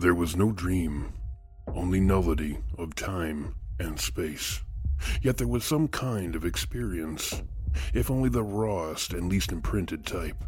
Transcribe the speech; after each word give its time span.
There 0.00 0.14
was 0.14 0.34
no 0.34 0.50
dream, 0.50 1.12
only 1.66 2.00
nullity 2.00 2.56
of 2.78 2.94
time 2.94 3.54
and 3.78 4.00
space. 4.00 4.62
Yet 5.20 5.36
there 5.36 5.46
was 5.46 5.62
some 5.62 5.88
kind 5.88 6.34
of 6.34 6.42
experience, 6.42 7.42
if 7.92 8.10
only 8.10 8.30
the 8.30 8.42
rawest 8.42 9.12
and 9.12 9.28
least 9.28 9.52
imprinted 9.52 10.06
type. 10.06 10.42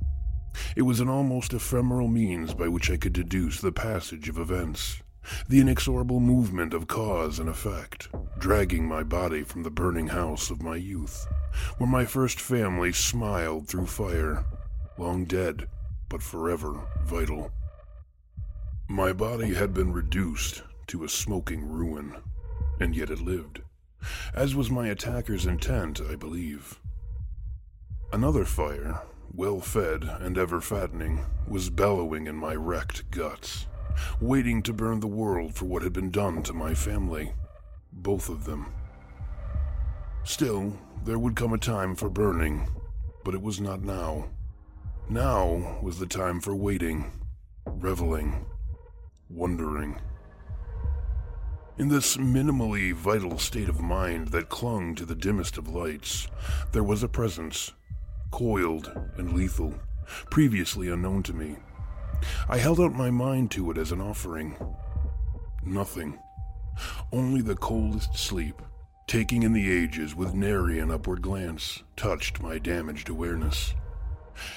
It 0.74 0.82
was 0.82 1.00
an 1.00 1.10
almost 1.10 1.52
ephemeral 1.52 2.08
means 2.08 2.54
by 2.54 2.68
which 2.68 2.90
I 2.90 2.96
could 2.96 3.12
deduce 3.12 3.60
the 3.60 3.72
passage 3.72 4.30
of 4.30 4.38
events, 4.38 5.02
the 5.50 5.60
inexorable 5.60 6.20
movement 6.20 6.72
of 6.72 6.88
cause 6.88 7.38
and 7.38 7.50
effect, 7.50 8.08
dragging 8.38 8.88
my 8.88 9.02
body 9.02 9.42
from 9.42 9.64
the 9.64 9.70
burning 9.70 10.08
house 10.08 10.48
of 10.48 10.62
my 10.62 10.76
youth, 10.76 11.26
where 11.76 11.90
my 11.90 12.06
first 12.06 12.40
family 12.40 12.90
smiled 12.90 13.68
through 13.68 13.84
fire, 13.84 14.46
long 14.96 15.26
dead, 15.26 15.68
but 16.08 16.22
forever 16.22 16.88
vital. 17.04 17.52
My 18.88 19.12
body 19.12 19.54
had 19.54 19.72
been 19.72 19.92
reduced 19.92 20.62
to 20.88 21.04
a 21.04 21.08
smoking 21.08 21.68
ruin, 21.68 22.16
and 22.80 22.94
yet 22.94 23.10
it 23.10 23.20
lived, 23.20 23.62
as 24.34 24.54
was 24.54 24.70
my 24.70 24.88
attacker's 24.88 25.46
intent, 25.46 26.00
I 26.00 26.16
believe. 26.16 26.80
Another 28.12 28.44
fire, 28.44 29.02
well 29.32 29.60
fed 29.60 30.04
and 30.04 30.36
ever 30.36 30.60
fattening, 30.60 31.24
was 31.48 31.70
bellowing 31.70 32.26
in 32.26 32.36
my 32.36 32.54
wrecked 32.54 33.10
guts 33.10 33.66
waiting 34.20 34.62
to 34.62 34.72
burn 34.72 35.00
the 35.00 35.06
world 35.06 35.54
for 35.54 35.66
what 35.66 35.82
had 35.82 35.92
been 35.92 36.10
done 36.10 36.42
to 36.42 36.52
my 36.52 36.74
family. 36.74 37.32
Both 37.92 38.28
of 38.28 38.44
them. 38.44 38.72
Still, 40.24 40.78
there 41.04 41.18
would 41.18 41.36
come 41.36 41.52
a 41.52 41.58
time 41.58 41.94
for 41.94 42.08
burning, 42.08 42.68
but 43.24 43.34
it 43.34 43.42
was 43.42 43.60
not 43.60 43.82
now. 43.82 44.28
Now 45.08 45.78
was 45.82 45.98
the 45.98 46.06
time 46.06 46.40
for 46.40 46.54
waiting, 46.54 47.10
reveling, 47.66 48.46
wondering. 49.28 50.00
In 51.78 51.88
this 51.88 52.16
minimally 52.16 52.92
vital 52.92 53.38
state 53.38 53.68
of 53.68 53.80
mind 53.80 54.28
that 54.28 54.50
clung 54.50 54.94
to 54.94 55.06
the 55.06 55.14
dimmest 55.14 55.56
of 55.56 55.68
lights, 55.68 56.28
there 56.72 56.84
was 56.84 57.02
a 57.02 57.08
presence, 57.08 57.72
coiled 58.30 58.92
and 59.16 59.32
lethal, 59.32 59.74
previously 60.30 60.88
unknown 60.88 61.22
to 61.24 61.32
me. 61.32 61.56
I 62.48 62.58
held 62.58 62.78
out 62.78 62.92
my 62.92 63.10
mind 63.10 63.50
to 63.52 63.70
it 63.70 63.78
as 63.78 63.90
an 63.90 64.00
offering. 64.00 64.56
Nothing. 65.64 66.18
Only 67.10 67.40
the 67.40 67.56
coldest 67.56 68.16
sleep, 68.16 68.60
taking 69.06 69.42
in 69.42 69.52
the 69.52 69.70
ages 69.70 70.14
with 70.14 70.34
nary 70.34 70.78
an 70.78 70.90
upward 70.90 71.22
glance, 71.22 71.82
touched 71.96 72.40
my 72.42 72.58
damaged 72.58 73.08
awareness. 73.08 73.74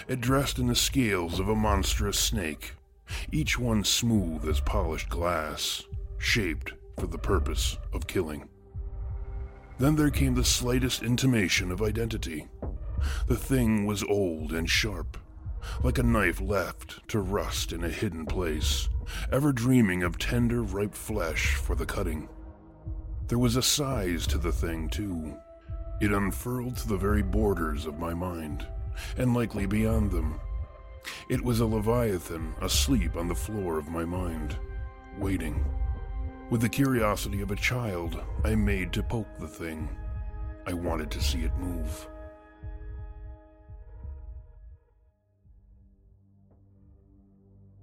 It 0.07 0.21
dressed 0.21 0.59
in 0.59 0.67
the 0.67 0.75
scales 0.75 1.39
of 1.39 1.49
a 1.49 1.55
monstrous 1.55 2.19
snake, 2.19 2.73
each 3.31 3.59
one 3.59 3.83
smooth 3.83 4.47
as 4.47 4.59
polished 4.61 5.09
glass, 5.09 5.83
shaped 6.17 6.73
for 6.99 7.07
the 7.07 7.17
purpose 7.17 7.77
of 7.93 8.07
killing. 8.07 8.47
Then 9.77 9.95
there 9.95 10.09
came 10.09 10.35
the 10.35 10.43
slightest 10.43 11.03
intimation 11.03 11.71
of 11.71 11.81
identity. 11.81 12.47
The 13.27 13.35
thing 13.35 13.85
was 13.85 14.03
old 14.03 14.53
and 14.53 14.69
sharp, 14.69 15.17
like 15.83 15.97
a 15.97 16.03
knife 16.03 16.39
left 16.39 17.07
to 17.09 17.19
rust 17.19 17.73
in 17.73 17.83
a 17.83 17.89
hidden 17.89 18.25
place, 18.25 18.87
ever 19.31 19.51
dreaming 19.51 20.03
of 20.03 20.17
tender, 20.17 20.63
ripe 20.63 20.95
flesh 20.95 21.55
for 21.55 21.75
the 21.75 21.85
cutting. 21.85 22.29
There 23.27 23.39
was 23.39 23.55
a 23.55 23.61
size 23.61 24.27
to 24.27 24.37
the 24.37 24.51
thing, 24.51 24.89
too. 24.89 25.35
It 25.99 26.11
unfurled 26.11 26.77
to 26.77 26.87
the 26.87 26.97
very 26.97 27.21
borders 27.21 27.85
of 27.85 27.99
my 27.99 28.13
mind, 28.13 28.65
and 29.17 29.33
likely 29.33 29.65
beyond 29.65 30.11
them. 30.11 30.39
It 31.29 31.43
was 31.43 31.59
a 31.59 31.65
leviathan 31.65 32.55
asleep 32.61 33.15
on 33.15 33.27
the 33.27 33.35
floor 33.35 33.77
of 33.77 33.89
my 33.89 34.05
mind, 34.05 34.57
waiting. 35.17 35.63
With 36.49 36.61
the 36.61 36.69
curiosity 36.69 37.41
of 37.41 37.51
a 37.51 37.55
child, 37.55 38.21
I 38.43 38.55
made 38.55 38.93
to 38.93 39.03
poke 39.03 39.39
the 39.39 39.47
thing. 39.47 39.89
I 40.67 40.73
wanted 40.73 41.11
to 41.11 41.21
see 41.21 41.41
it 41.41 41.55
move. 41.57 42.07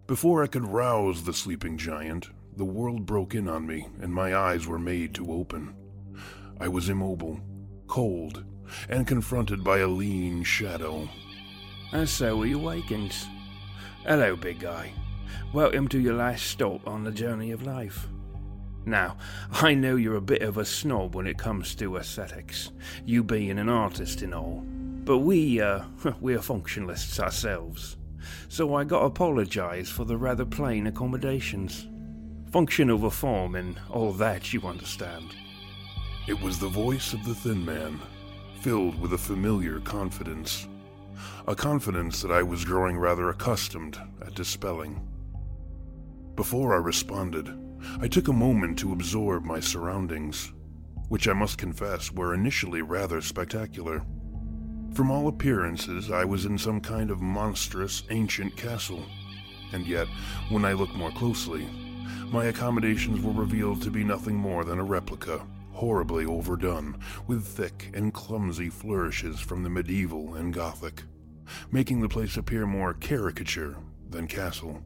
Before 0.06 0.42
I 0.42 0.46
could 0.46 0.66
rouse 0.66 1.22
the 1.22 1.32
sleeping 1.32 1.78
giant, 1.78 2.28
the 2.56 2.64
world 2.64 3.06
broke 3.06 3.34
in 3.34 3.48
on 3.48 3.66
me 3.66 3.88
and 4.00 4.12
my 4.12 4.36
eyes 4.36 4.66
were 4.66 4.78
made 4.78 5.14
to 5.14 5.32
open. 5.32 5.74
I 6.60 6.69
was 6.69 6.88
immobile, 6.88 7.40
cold, 7.86 8.44
and 8.88 9.06
confronted 9.06 9.64
by 9.64 9.78
a 9.78 9.86
lean 9.86 10.42
shadow. 10.42 11.08
And 11.92 12.08
so 12.08 12.36
we 12.36 12.52
awakens. 12.52 13.26
Hello, 14.04 14.34
big 14.36 14.60
guy. 14.60 14.92
Welcome 15.52 15.88
to 15.88 16.00
your 16.00 16.14
last 16.14 16.46
stop 16.46 16.86
on 16.86 17.04
the 17.04 17.12
journey 17.12 17.52
of 17.52 17.66
life. 17.66 18.08
Now, 18.84 19.16
I 19.52 19.74
know 19.74 19.96
you're 19.96 20.16
a 20.16 20.20
bit 20.20 20.42
of 20.42 20.58
a 20.58 20.64
snob 20.64 21.14
when 21.14 21.26
it 21.26 21.38
comes 21.38 21.74
to 21.76 21.96
aesthetics, 21.96 22.72
you 23.04 23.22
being 23.22 23.58
an 23.58 23.68
artist 23.68 24.22
and 24.22 24.34
all, 24.34 24.64
but 25.04 25.18
we, 25.18 25.60
uh, 25.60 25.84
we're 26.20 26.38
functionalists 26.38 27.20
ourselves 27.20 27.96
so 28.48 28.74
I 28.74 28.84
gotta 28.84 29.06
apologise 29.06 29.88
for 29.88 30.04
the 30.04 30.16
rather 30.16 30.44
plain 30.44 30.86
accommodations. 30.86 31.88
Function 32.50 32.90
over 32.90 33.10
form 33.10 33.54
and 33.54 33.80
all 33.90 34.12
that, 34.12 34.52
you 34.52 34.62
understand. 34.62 35.34
It 36.28 36.40
was 36.40 36.58
the 36.58 36.68
voice 36.68 37.12
of 37.12 37.24
the 37.24 37.34
thin 37.34 37.64
man, 37.64 37.98
filled 38.60 39.00
with 39.00 39.14
a 39.14 39.18
familiar 39.18 39.80
confidence. 39.80 40.68
A 41.46 41.54
confidence 41.54 42.22
that 42.22 42.30
I 42.30 42.42
was 42.42 42.64
growing 42.64 42.98
rather 42.98 43.28
accustomed 43.28 44.00
at 44.24 44.34
dispelling. 44.34 45.08
Before 46.36 46.74
I 46.74 46.78
responded, 46.78 47.52
I 48.00 48.08
took 48.08 48.28
a 48.28 48.32
moment 48.32 48.78
to 48.78 48.92
absorb 48.92 49.44
my 49.44 49.60
surroundings, 49.60 50.52
which 51.08 51.28
I 51.28 51.32
must 51.32 51.58
confess 51.58 52.10
were 52.12 52.32
initially 52.32 52.80
rather 52.80 53.20
spectacular. 53.20 54.02
From 54.94 55.10
all 55.10 55.28
appearances, 55.28 56.10
I 56.10 56.24
was 56.24 56.46
in 56.46 56.58
some 56.58 56.80
kind 56.80 57.10
of 57.10 57.20
monstrous 57.20 58.02
ancient 58.10 58.56
castle. 58.56 59.04
And 59.72 59.86
yet, 59.86 60.06
when 60.48 60.64
I 60.64 60.74
looked 60.74 60.94
more 60.94 61.10
closely, 61.10 61.66
my 62.30 62.46
accommodations 62.46 63.22
were 63.22 63.32
revealed 63.32 63.82
to 63.82 63.90
be 63.90 64.04
nothing 64.04 64.36
more 64.36 64.64
than 64.64 64.78
a 64.78 64.84
replica, 64.84 65.46
horribly 65.72 66.24
overdone, 66.24 66.98
with 67.26 67.46
thick 67.46 67.90
and 67.94 68.14
clumsy 68.14 68.69
flourishes 68.69 69.40
from 69.40 69.62
the 69.62 69.70
medieval 69.70 70.34
and 70.34 70.54
Gothic, 70.54 71.02
making 71.70 72.00
the 72.00 72.08
place 72.08 72.37
appear 72.37 72.66
more 72.66 72.94
caricature 72.94 73.76
than 74.10 74.26
castle. 74.26 74.82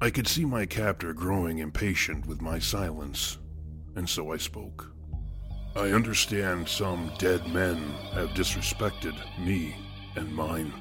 I 0.00 0.10
could 0.10 0.28
see 0.28 0.44
my 0.44 0.64
captor 0.64 1.12
growing 1.12 1.58
impatient 1.58 2.26
with 2.26 2.40
my 2.40 2.58
silence, 2.58 3.38
and 3.96 4.08
so 4.08 4.32
I 4.32 4.36
spoke. 4.36 4.92
I 5.74 5.90
understand 5.90 6.68
some 6.68 7.12
dead 7.18 7.46
men 7.52 7.78
have 8.12 8.30
disrespected 8.30 9.16
me 9.38 9.76
and 10.16 10.32
mine, 10.34 10.72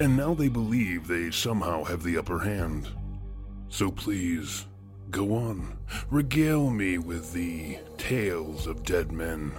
and 0.00 0.16
now 0.16 0.34
they 0.34 0.48
believe 0.48 1.06
they 1.06 1.30
somehow 1.30 1.84
have 1.84 2.02
the 2.02 2.18
upper 2.18 2.38
hand. 2.38 2.88
So 3.68 3.90
please, 3.90 4.66
go 5.10 5.34
on, 5.34 5.78
regale 6.10 6.70
me 6.70 6.98
with 6.98 7.32
the 7.32 7.78
tales 7.96 8.66
of 8.66 8.84
dead 8.84 9.10
men. 9.10 9.52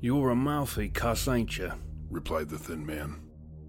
You're 0.00 0.30
a 0.30 0.36
mouthy 0.36 0.88
cuss, 0.88 1.28
ain't 1.28 1.58
you? 1.58 1.72
replied 2.10 2.48
the 2.48 2.58
thin 2.58 2.84
man. 2.84 3.20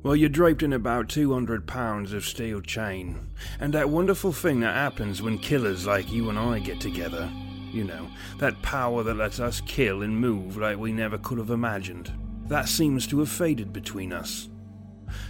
Well, 0.04 0.16
you're 0.16 0.30
draped 0.30 0.64
in 0.64 0.74
about 0.74 1.10
200 1.10 1.66
pounds 1.66 2.14
of 2.14 2.26
steel 2.26 2.62
chain, 2.62 3.30
and 3.60 3.74
that 3.74 3.90
wonderful 3.90 4.34
thing 4.34 4.60
that 4.60 4.76
happens 4.76 5.22
when 5.22 5.38
killers 5.40 5.88
like 5.88 6.12
you 6.12 6.30
and 6.30 6.38
I 6.38 6.60
get 6.60 6.80
together 6.82 7.32
you 7.74 7.84
know, 7.84 8.08
that 8.38 8.62
power 8.62 9.04
that 9.04 9.18
lets 9.18 9.40
us 9.40 9.62
kill 9.62 10.04
and 10.04 10.16
move 10.16 10.58
like 10.58 10.78
we 10.78 10.94
never 10.94 11.18
could 11.18 11.40
have 11.40 11.50
imagined. 11.50 12.14
That 12.46 12.70
seems 12.70 13.08
to 13.08 13.20
have 13.20 13.30
faded 13.30 13.74
between 13.74 14.14
us. 14.14 14.50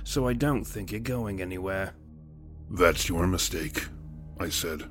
So 0.03 0.27
I 0.27 0.34
don't 0.34 0.65
think 0.65 0.92
you're 0.92 1.00
going 1.00 1.42
anywhere. 1.42 1.96
That's 2.70 3.08
your 3.08 3.27
mistake, 3.27 3.86
I 4.39 4.50
said. 4.50 4.84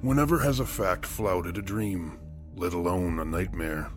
Whenever 0.00 0.38
has 0.40 0.60
a 0.60 0.66
fact 0.66 1.06
flouted 1.06 1.58
a 1.58 1.62
dream, 1.62 2.18
let 2.54 2.72
alone 2.72 3.18
a 3.18 3.24
nightmare? 3.24 3.90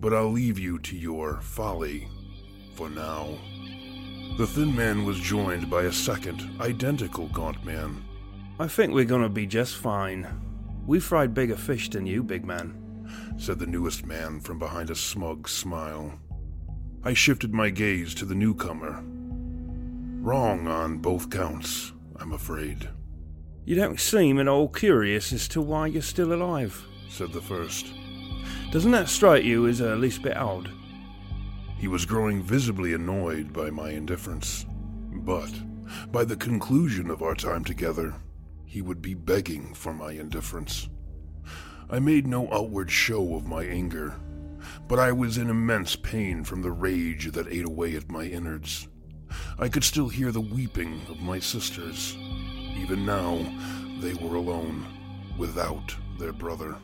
But 0.00 0.12
I'll 0.12 0.30
leave 0.30 0.58
you 0.58 0.78
to 0.80 0.96
your 0.96 1.40
folly 1.40 2.08
for 2.74 2.90
now. 2.90 3.38
The 4.36 4.46
thin 4.46 4.76
man 4.76 5.04
was 5.04 5.18
joined 5.18 5.70
by 5.70 5.84
a 5.84 5.92
second, 5.92 6.60
identical 6.60 7.28
gaunt 7.28 7.64
man. 7.64 8.04
I 8.58 8.68
think 8.68 8.92
we're 8.92 9.04
gonna 9.04 9.28
be 9.28 9.46
just 9.46 9.76
fine. 9.76 10.26
We 10.86 11.00
fried 11.00 11.34
bigger 11.34 11.56
fish 11.56 11.90
than 11.90 12.06
you, 12.06 12.22
big 12.22 12.44
man, 12.44 13.34
said 13.38 13.58
the 13.58 13.66
newest 13.66 14.04
man 14.04 14.40
from 14.40 14.58
behind 14.58 14.90
a 14.90 14.94
smug 14.94 15.48
smile. 15.48 16.18
I 17.02 17.12
shifted 17.14 17.54
my 17.54 17.70
gaze 17.70 18.14
to 18.16 18.24
the 18.24 18.34
newcomer. 18.34 19.02
Wrong 20.20 20.66
on 20.66 20.98
both 20.98 21.30
counts, 21.30 21.92
I'm 22.16 22.32
afraid. 22.32 22.88
You 23.64 23.74
don't 23.74 23.98
seem 23.98 24.38
at 24.38 24.48
all 24.48 24.68
curious 24.68 25.32
as 25.32 25.48
to 25.48 25.60
why 25.60 25.86
you're 25.86 26.02
still 26.02 26.32
alive, 26.32 26.84
said 27.08 27.32
the 27.32 27.40
first. 27.40 27.86
Doesn't 28.70 28.92
that 28.92 29.08
strike 29.08 29.44
you 29.44 29.66
as 29.66 29.80
a 29.80 29.96
least 29.96 30.18
a 30.18 30.22
bit 30.22 30.36
odd? 30.36 30.70
He 31.78 31.88
was 31.88 32.06
growing 32.06 32.42
visibly 32.42 32.94
annoyed 32.94 33.52
by 33.52 33.70
my 33.70 33.90
indifference, 33.90 34.64
but 35.12 35.52
by 36.10 36.24
the 36.24 36.36
conclusion 36.36 37.10
of 37.10 37.22
our 37.22 37.34
time 37.34 37.64
together, 37.64 38.14
he 38.64 38.82
would 38.82 39.02
be 39.02 39.14
begging 39.14 39.74
for 39.74 39.92
my 39.92 40.12
indifference. 40.12 40.88
I 41.88 41.98
made 41.98 42.26
no 42.26 42.50
outward 42.50 42.90
show 42.90 43.36
of 43.36 43.46
my 43.46 43.64
anger, 43.64 44.18
but 44.88 44.98
I 44.98 45.12
was 45.12 45.38
in 45.38 45.50
immense 45.50 45.96
pain 45.96 46.44
from 46.44 46.62
the 46.62 46.72
rage 46.72 47.30
that 47.32 47.48
ate 47.48 47.66
away 47.66 47.94
at 47.94 48.10
my 48.10 48.24
innards. 48.24 48.88
I 49.58 49.68
could 49.68 49.84
still 49.84 50.08
hear 50.08 50.32
the 50.32 50.40
weeping 50.40 51.00
of 51.08 51.20
my 51.20 51.38
sisters. 51.38 52.16
Even 52.76 53.04
now, 53.04 53.36
they 54.00 54.14
were 54.14 54.36
alone, 54.36 54.86
without 55.38 55.94
their 56.18 56.32
brother, 56.32 56.76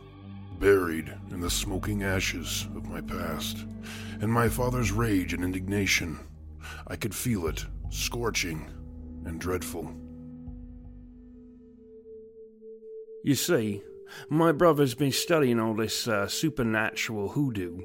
buried 0.62 1.12
in 1.32 1.40
the 1.40 1.50
smoking 1.50 2.04
ashes 2.04 2.68
of 2.76 2.88
my 2.88 3.00
past, 3.00 3.66
and 4.20 4.32
my 4.32 4.48
father's 4.48 4.92
rage 4.92 5.32
and 5.32 5.42
indignation. 5.42 6.16
I 6.86 6.94
could 6.94 7.12
feel 7.12 7.48
it, 7.48 7.66
scorching 7.90 8.70
and 9.26 9.40
dreadful. 9.40 9.92
You 13.24 13.34
see, 13.34 13.82
my 14.28 14.52
brother's 14.52 14.94
been 14.94 15.10
studying 15.10 15.58
all 15.58 15.74
this 15.74 16.06
uh, 16.06 16.28
supernatural 16.28 17.30
hoodoo, 17.30 17.80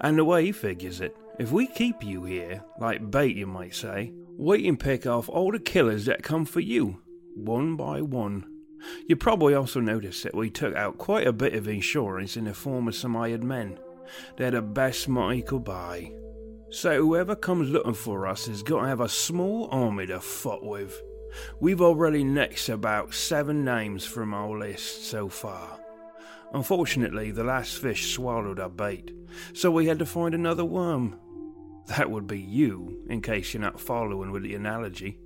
and 0.00 0.16
the 0.16 0.24
way 0.24 0.44
he 0.44 0.52
figures 0.52 1.00
it, 1.00 1.16
if 1.40 1.50
we 1.50 1.66
keep 1.66 2.00
you 2.00 2.22
here, 2.22 2.62
like 2.78 3.10
bait 3.10 3.34
you 3.34 3.48
might 3.48 3.74
say, 3.74 4.12
we 4.36 4.62
can 4.62 4.76
pick 4.76 5.04
off 5.04 5.28
all 5.28 5.50
the 5.50 5.58
killers 5.58 6.04
that 6.04 6.22
come 6.22 6.44
for 6.44 6.60
you, 6.60 7.02
one 7.34 7.74
by 7.74 8.00
one. 8.00 8.59
You 9.06 9.16
probably 9.16 9.54
also 9.54 9.80
noticed 9.80 10.22
that 10.22 10.34
we 10.34 10.50
took 10.50 10.74
out 10.74 10.98
quite 10.98 11.26
a 11.26 11.32
bit 11.32 11.54
of 11.54 11.68
insurance 11.68 12.36
in 12.36 12.44
the 12.44 12.54
form 12.54 12.88
of 12.88 12.94
some 12.94 13.14
hired 13.14 13.44
men. 13.44 13.78
They're 14.36 14.50
the 14.50 14.62
best 14.62 15.08
money 15.08 15.42
could 15.42 15.64
buy. 15.64 16.12
So 16.70 16.96
whoever 16.98 17.34
comes 17.34 17.70
looking 17.70 17.94
for 17.94 18.26
us 18.26 18.46
has 18.46 18.62
got 18.62 18.82
to 18.82 18.88
have 18.88 19.00
a 19.00 19.08
small 19.08 19.68
army 19.72 20.06
to 20.06 20.20
fight 20.20 20.62
with. 20.62 21.00
We've 21.60 21.80
already 21.80 22.24
nixed 22.24 22.72
about 22.72 23.14
seven 23.14 23.64
names 23.64 24.04
from 24.04 24.34
our 24.34 24.58
list 24.58 25.04
so 25.06 25.28
far. 25.28 25.80
Unfortunately, 26.52 27.30
the 27.30 27.44
last 27.44 27.78
fish 27.78 28.12
swallowed 28.12 28.58
our 28.58 28.68
bait, 28.68 29.12
so 29.52 29.70
we 29.70 29.86
had 29.86 30.00
to 30.00 30.06
find 30.06 30.34
another 30.34 30.64
worm. 30.64 31.16
That 31.86 32.10
would 32.10 32.26
be 32.26 32.40
you, 32.40 33.04
in 33.08 33.22
case 33.22 33.54
you're 33.54 33.60
not 33.60 33.80
following 33.80 34.32
with 34.32 34.42
the 34.42 34.54
analogy. 34.54 35.18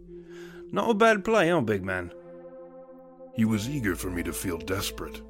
Not 0.70 0.90
a 0.90 0.94
bad 0.94 1.24
play, 1.24 1.48
huh, 1.48 1.60
big 1.60 1.84
man? 1.84 2.12
He 3.34 3.44
was 3.44 3.68
eager 3.68 3.96
for 3.96 4.10
me 4.10 4.22
to 4.22 4.32
feel 4.32 4.58
desperate, 4.58 5.20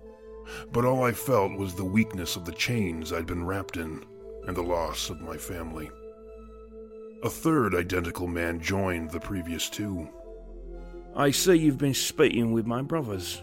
but 0.72 0.84
all 0.84 1.04
I 1.04 1.12
felt 1.12 1.58
was 1.58 1.74
the 1.74 1.84
weakness 1.84 2.36
of 2.36 2.44
the 2.44 2.52
chains 2.52 3.12
I'd 3.12 3.26
been 3.26 3.46
wrapped 3.46 3.76
in 3.76 4.04
and 4.46 4.56
the 4.56 4.62
loss 4.62 5.08
of 5.08 5.22
my 5.22 5.38
family. 5.38 5.90
A 7.22 7.30
third 7.30 7.74
identical 7.74 8.26
man 8.26 8.60
joined 8.60 9.10
the 9.10 9.20
previous 9.20 9.70
two. 9.70 10.06
I 11.16 11.30
see 11.30 11.54
you've 11.54 11.78
been 11.78 11.94
speaking 11.94 12.52
with 12.52 12.66
my 12.66 12.82
brothers. 12.82 13.42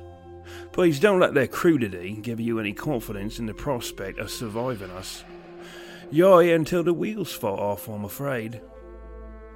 Please 0.71 0.99
don't 0.99 1.19
let 1.19 1.33
their 1.33 1.47
crudity 1.47 2.13
give 2.13 2.39
you 2.39 2.59
any 2.59 2.73
confidence 2.73 3.39
in 3.39 3.47
the 3.47 3.53
prospect 3.53 4.19
of 4.19 4.29
surviving 4.29 4.91
us. 4.91 5.23
You're 6.11 6.43
here 6.43 6.55
until 6.55 6.83
the 6.83 6.93
wheels 6.93 7.31
fall 7.31 7.59
off, 7.59 7.87
I'm 7.87 8.05
afraid. 8.05 8.61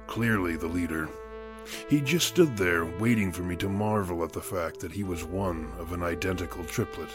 Clearly 0.06 0.56
the 0.56 0.66
leader. 0.66 1.08
He 1.88 2.00
just 2.00 2.28
stood 2.28 2.56
there 2.56 2.84
waiting 2.84 3.32
for 3.32 3.42
me 3.42 3.56
to 3.56 3.68
marvel 3.68 4.24
at 4.24 4.32
the 4.32 4.40
fact 4.40 4.80
that 4.80 4.92
he 4.92 5.04
was 5.04 5.24
one 5.24 5.72
of 5.78 5.92
an 5.92 6.02
identical 6.02 6.64
triplet. 6.64 7.10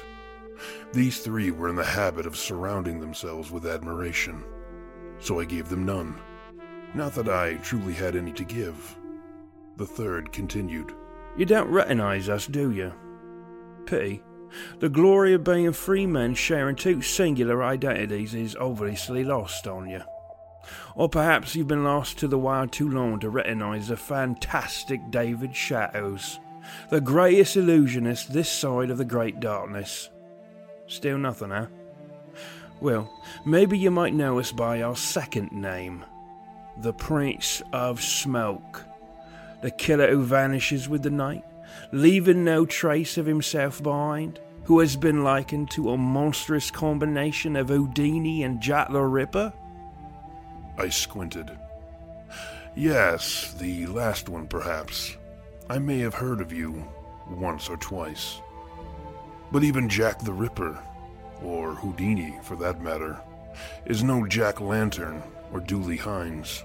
These 0.93 1.20
three 1.20 1.51
were 1.51 1.70
in 1.70 1.75
the 1.75 1.84
habit 1.84 2.25
of 2.25 2.38
surrounding 2.38 3.00
themselves 3.00 3.51
with 3.51 3.65
admiration, 3.65 4.43
so 5.20 5.39
I 5.39 5.46
gave 5.46 5.70
them 5.70 5.86
none. 5.86 6.20
Not 6.93 7.13
that 7.15 7.29
I 7.29 7.55
truly 7.55 7.93
had 7.93 8.15
any 8.15 8.34
to 8.34 8.43
give. 8.43 8.98
The 9.77 9.86
third 9.86 10.31
continued. 10.31 10.93
You 11.38 11.46
don't 11.46 11.70
recognize 11.70 12.27
us, 12.27 12.46
do 12.46 12.72
you? 12.72 12.93
Pity. 13.86 14.22
The 14.79 14.89
glory 14.89 15.34
of 15.34 15.46
being 15.46 15.72
free 15.72 16.05
men 16.05 16.36
sharing 16.36 16.75
two 16.75 17.01
singular 17.01 17.63
identities 17.63 18.34
is 18.34 18.55
obviously 18.58 19.24
lost 19.24 19.65
on 19.65 19.89
you. 19.89 20.01
Or 20.96 21.10
perhaps 21.10 21.56
you've 21.56 21.68
been 21.68 21.84
lost 21.84 22.18
to 22.20 22.27
the 22.27 22.38
wild 22.38 22.72
too 22.72 22.89
long 22.89 23.20
to 23.20 23.30
recognize 23.30 23.88
the 23.88 23.98
fantastic 23.98 25.12
David 25.12 25.56
Shadows, 25.56 26.39
the 26.89 27.01
greatest 27.01 27.56
illusionist 27.58 28.34
this 28.34 28.50
side 28.50 28.89
of 28.89 28.98
the 28.98 29.06
great 29.06 29.39
darkness. 29.39 30.10
Still 30.88 31.18
nothing, 31.18 31.51
eh? 31.51 31.68
Well, 32.80 33.12
maybe 33.46 33.77
you 33.77 33.91
might 33.91 34.13
know 34.13 34.39
us 34.39 34.51
by 34.51 34.82
our 34.82 34.96
second 34.96 35.51
name, 35.51 36.03
the 36.77 36.94
Prince 36.94 37.62
of 37.72 38.01
Smoke, 38.01 38.84
the 39.62 39.72
killer 39.72 40.10
who 40.10 40.24
vanishes 40.24 40.89
with 40.89 41.03
the 41.03 41.12
night, 41.12 41.44
leaving 41.91 42.44
no 42.44 42.65
trace 42.65 43.18
of 43.18 43.25
himself 43.25 43.82
behind, 43.84 44.39
who 44.63 44.80
has 44.80 44.96
been 44.96 45.24
likened 45.24 45.70
to 45.72 45.91
a 45.91 45.98
monstrous 45.98 46.72
combination 46.72 47.56
of 47.56 47.70
Houdini 47.70 48.44
and 48.44 48.62
Jack 48.62 48.91
the 48.91 49.01
Ripper? 49.01 49.53
I 50.82 50.90
squinted. 50.90 51.52
Yes, 52.76 53.54
the 53.60 53.86
last 53.86 54.30
one 54.30 54.48
perhaps. 54.48 55.16
I 55.70 55.78
may 55.78 56.00
have 56.00 56.16
heard 56.16 56.42
of 56.42 56.52
you 56.52 56.92
once 57.30 57.70
or 57.70 57.78
twice. 57.78 58.42
But 59.52 59.64
even 59.64 59.88
Jack 59.88 60.24
the 60.24 60.34
Ripper, 60.34 60.82
or 61.44 61.76
Houdini 61.76 62.40
for 62.42 62.56
that 62.56 62.82
matter, 62.82 63.22
is 63.86 64.02
no 64.02 64.26
Jack 64.26 64.60
Lantern 64.60 65.22
or 65.54 65.60
Dooley 65.60 65.98
Hines, 65.98 66.64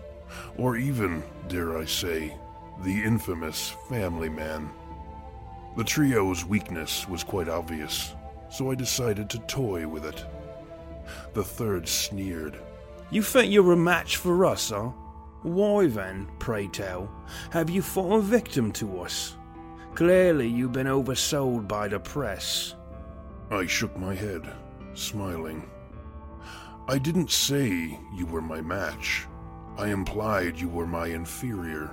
or 0.57 0.79
even, 0.79 1.23
dare 1.49 1.77
I 1.77 1.85
say, 1.85 2.35
the 2.85 3.05
infamous 3.05 3.75
Family 3.91 4.31
Man. 4.31 4.71
The 5.77 5.85
trio's 5.85 6.43
weakness 6.43 7.07
was 7.07 7.23
quite 7.23 7.51
obvious, 7.51 8.15
so 8.49 8.71
I 8.71 8.77
decided 8.77 9.29
to 9.29 9.41
toy 9.41 9.87
with 9.87 10.07
it. 10.07 10.25
The 11.35 11.45
third 11.45 11.87
sneered. 11.87 12.57
You 13.11 13.23
think 13.23 13.53
you're 13.53 13.73
a 13.73 13.77
match 13.77 14.17
for 14.17 14.45
us, 14.45 14.71
huh? 14.71 14.91
Why 15.43 15.87
then, 15.87 16.29
pray 16.41 16.67
tell, 16.67 17.09
have 17.51 17.71
you 17.71 17.81
fallen 17.81 18.23
victim 18.23 18.73
to 18.73 19.01
us? 19.01 19.37
Clearly 19.95 20.49
you've 20.49 20.73
been 20.73 20.89
oversold 20.89 21.69
by 21.69 21.87
the 21.87 22.01
press. 22.01 22.75
I 23.51 23.67
shook 23.67 23.97
my 23.97 24.15
head, 24.15 24.43
smiling. 24.95 25.71
I 26.89 26.99
didn't 26.99 27.31
say 27.31 27.99
you 28.15 28.27
were 28.27 28.43
my 28.43 28.61
match. 28.61 29.27
I 29.79 29.89
implied 29.89 30.61
you 30.61 30.69
were 30.69 30.87
my 30.87 31.07
inferior. 31.07 31.93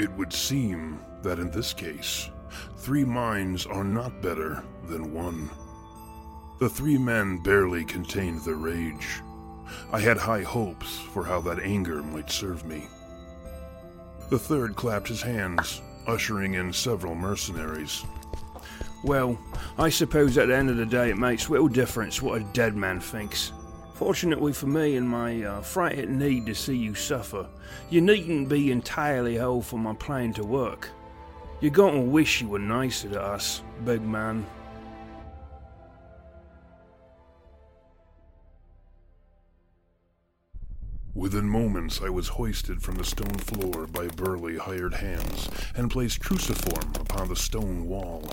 It 0.00 0.10
would 0.12 0.32
seem 0.32 0.98
that 1.22 1.38
in 1.38 1.50
this 1.52 1.72
case, 1.72 2.28
three 2.76 3.04
minds 3.04 3.66
are 3.66 3.84
not 3.84 4.20
better 4.20 4.64
than 4.84 5.14
one. 5.14 5.48
The 6.58 6.68
three 6.68 6.98
men 6.98 7.38
barely 7.38 7.84
contained 7.84 8.42
their 8.42 8.56
rage. 8.56 9.22
I 9.92 10.00
had 10.00 10.16
high 10.16 10.42
hopes 10.42 10.98
for 10.98 11.24
how 11.24 11.40
that 11.42 11.60
anger 11.60 12.02
might 12.02 12.30
serve 12.30 12.64
me. 12.64 12.86
The 14.30 14.38
third 14.38 14.76
clapped 14.76 15.08
his 15.08 15.22
hands, 15.22 15.82
ushering 16.06 16.54
in 16.54 16.72
several 16.72 17.14
mercenaries. 17.14 18.04
Well, 19.04 19.38
I 19.76 19.90
suppose 19.90 20.38
at 20.38 20.48
the 20.48 20.56
end 20.56 20.70
of 20.70 20.76
the 20.76 20.86
day 20.86 21.10
it 21.10 21.18
makes 21.18 21.50
little 21.50 21.68
difference 21.68 22.22
what 22.22 22.40
a 22.40 22.44
dead 22.52 22.74
man 22.74 23.00
thinks. 23.00 23.52
Fortunately 23.94 24.52
for 24.52 24.66
me 24.66 24.96
and 24.96 25.08
my 25.08 25.42
uh, 25.42 25.60
frightened 25.60 26.18
need 26.18 26.46
to 26.46 26.54
see 26.54 26.76
you 26.76 26.94
suffer, 26.94 27.46
you 27.90 28.00
needn't 28.00 28.48
be 28.48 28.72
entirely 28.72 29.36
whole 29.36 29.62
for 29.62 29.78
my 29.78 29.94
plan 29.94 30.32
to 30.34 30.44
work. 30.44 30.88
You're 31.60 31.70
going 31.70 31.94
to 31.94 32.10
wish 32.10 32.40
you 32.40 32.48
were 32.48 32.58
nicer 32.58 33.08
to 33.10 33.22
us, 33.22 33.62
big 33.84 34.02
man. 34.02 34.44
Within 41.24 41.48
moments, 41.48 42.02
I 42.02 42.10
was 42.10 42.28
hoisted 42.28 42.82
from 42.82 42.96
the 42.96 43.02
stone 43.02 43.38
floor 43.38 43.86
by 43.86 44.08
burly 44.08 44.58
hired 44.58 44.92
hands 44.92 45.48
and 45.74 45.90
placed 45.90 46.20
cruciform 46.20 46.92
upon 46.96 47.28
the 47.28 47.34
stone 47.34 47.86
wall. 47.86 48.30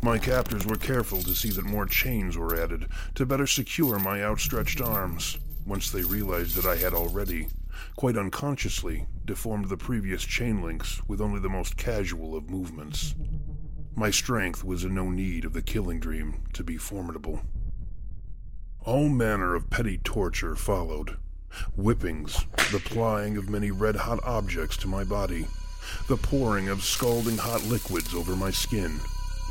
My 0.00 0.16
captors 0.16 0.64
were 0.64 0.76
careful 0.76 1.20
to 1.20 1.34
see 1.34 1.50
that 1.50 1.66
more 1.66 1.84
chains 1.84 2.38
were 2.38 2.58
added 2.58 2.86
to 3.16 3.26
better 3.26 3.46
secure 3.46 3.98
my 3.98 4.22
outstretched 4.24 4.80
arms, 4.80 5.36
once 5.66 5.90
they 5.90 6.02
realized 6.02 6.56
that 6.56 6.64
I 6.64 6.76
had 6.76 6.94
already, 6.94 7.48
quite 7.96 8.16
unconsciously, 8.16 9.04
deformed 9.26 9.68
the 9.68 9.76
previous 9.76 10.24
chain 10.24 10.62
links 10.62 11.02
with 11.06 11.20
only 11.20 11.38
the 11.38 11.50
most 11.50 11.76
casual 11.76 12.34
of 12.34 12.48
movements. 12.48 13.14
My 13.94 14.10
strength 14.10 14.64
was 14.64 14.84
in 14.84 14.94
no 14.94 15.10
need 15.10 15.44
of 15.44 15.52
the 15.52 15.60
killing 15.60 16.00
dream 16.00 16.44
to 16.54 16.64
be 16.64 16.78
formidable. 16.78 17.42
All 18.86 19.10
manner 19.10 19.54
of 19.54 19.68
petty 19.68 19.98
torture 19.98 20.56
followed, 20.56 21.18
Whippings, 21.76 22.46
the 22.72 22.82
plying 22.84 23.36
of 23.36 23.48
many 23.48 23.70
red 23.70 23.96
hot 23.96 24.22
objects 24.24 24.76
to 24.78 24.88
my 24.88 25.04
body, 25.04 25.46
the 26.08 26.16
pouring 26.16 26.68
of 26.68 26.82
scalding 26.82 27.36
hot 27.36 27.64
liquids 27.64 28.14
over 28.14 28.36
my 28.36 28.50
skin, 28.50 29.00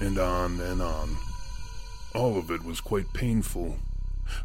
and 0.01 0.18
on 0.18 0.60
and 0.62 0.82
on. 0.82 1.18
All 2.15 2.38
of 2.38 2.51
it 2.51 2.63
was 2.63 2.82
quite 2.82 3.13
painful, 3.13 3.77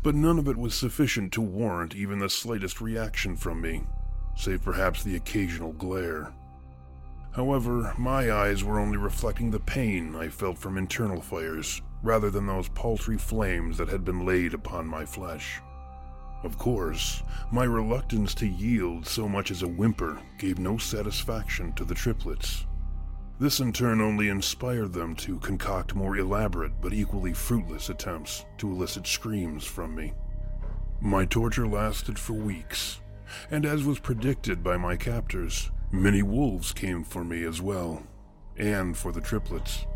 but 0.03 0.15
none 0.15 0.39
of 0.39 0.49
it 0.49 0.57
was 0.57 0.75
sufficient 0.75 1.33
to 1.33 1.41
warrant 1.41 1.95
even 1.95 2.19
the 2.19 2.29
slightest 2.29 2.81
reaction 2.81 3.37
from 3.37 3.61
me, 3.61 3.83
save 4.37 4.63
perhaps 4.63 5.03
the 5.03 5.17
occasional 5.17 5.73
glare. 5.73 6.33
However, 7.33 7.93
my 7.99 8.31
eyes 8.31 8.63
were 8.63 8.79
only 8.79 8.97
reflecting 8.97 9.51
the 9.51 9.61
pain 9.61 10.15
I 10.15 10.29
felt 10.29 10.57
from 10.57 10.79
internal 10.79 11.21
fires, 11.21 11.83
rather 12.03 12.31
than 12.31 12.47
those 12.47 12.69
paltry 12.69 13.19
flames 13.19 13.79
that 13.79 13.89
had 13.89 14.05
been 14.05 14.25
laid 14.25 14.55
upon 14.55 14.87
my 14.87 15.05
flesh. 15.05 15.61
Of 16.45 16.59
course, 16.59 17.23
my 17.51 17.65
reluctance 17.65 18.35
to 18.35 18.47
yield 18.47 19.07
so 19.07 19.27
much 19.27 19.51
as 19.51 19.63
a 19.63 19.69
whimper 19.69 20.21
gave 20.37 20.59
no 20.59 20.77
satisfaction 20.77 21.73
to 21.73 21.87
the 21.87 21.95
triplets. 21.95 22.67
This 23.39 23.61
in 23.61 23.73
turn 23.73 24.03
only 24.03 24.29
inspired 24.29 24.93
them 24.93 25.17
to 25.17 25.39
concoct 25.39 25.95
more 25.95 26.19
elaborate 26.19 26.83
but 26.83 26.93
equally 26.93 27.33
fruitless 27.33 27.89
attempts 27.89 28.45
to 28.59 28.71
elicit 28.71 29.07
screams 29.07 29.65
from 29.65 29.95
me. 29.95 30.13
My 31.01 31.25
torture 31.25 31.67
lasted 31.67 32.19
for 32.19 32.35
weeks, 32.35 33.01
and 33.51 33.65
as 33.65 33.85
was 33.85 33.99
predicted 33.99 34.63
by 34.63 34.77
my 34.77 34.97
captors, 34.97 35.71
many 35.91 36.23
wolves 36.23 36.73
came 36.73 37.05
for 37.05 37.25
me 37.25 37.43
as 37.45 37.63
well, 37.63 38.03
and 38.59 38.95
for 38.95 39.13
the 39.13 39.21
triplets. 39.21 39.87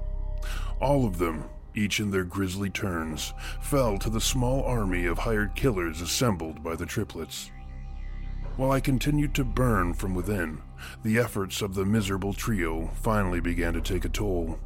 All 0.80 1.04
of 1.04 1.18
them, 1.18 1.44
each 1.78 2.00
in 2.00 2.11
their 2.11 2.25
grisly 2.25 2.68
turns, 2.68 3.32
fell 3.61 3.99
to 3.99 4.11
the 4.11 4.20
small 4.20 4.64
army 4.64 5.06
of 5.06 5.18
hired 5.18 5.54
killers 5.54 6.00
assembled 6.00 6.62
by 6.62 6.75
the 6.75 6.87
triplets. 6.87 7.50
While 8.56 8.73
I 8.73 8.80
continued 8.80 9.35
to 9.35 9.44
burn 9.44 9.94
from 9.94 10.14
within, 10.14 10.61
the 11.04 11.18
efforts 11.18 11.62
of 11.62 11.75
the 11.75 11.85
miserable 11.85 12.32
trio 12.32 12.90
finally 12.94 13.40
began 13.40 13.73
to 13.75 13.80
take 13.80 14.04
a 14.04 14.08
toll, 14.08 14.58